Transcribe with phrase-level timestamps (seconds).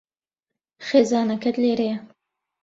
[0.87, 1.97] خێزانەکەت لێرەیە.